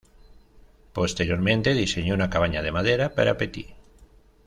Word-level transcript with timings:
Posteriormente 0.93 1.75
diseñó 1.75 2.15
una 2.15 2.31
cabaña 2.31 2.63
de 2.63 2.71
madera 2.71 3.13
para 3.13 3.37
Pettit. 3.37 3.67